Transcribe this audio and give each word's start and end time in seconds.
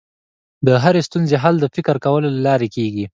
د 0.67 0.69
هرې 0.83 1.01
ستونزې 1.07 1.35
حل 1.43 1.55
د 1.59 1.65
فکر 1.75 1.95
کولو 2.05 2.27
له 2.35 2.39
لارې 2.47 2.67
کېږي. 2.75 3.05